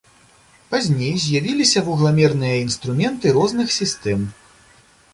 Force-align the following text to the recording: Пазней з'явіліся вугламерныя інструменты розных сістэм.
Пазней 0.71 1.13
з'явіліся 1.25 1.85
вугламерныя 1.91 2.57
інструменты 2.65 3.37
розных 3.39 3.67
сістэм. 3.81 4.29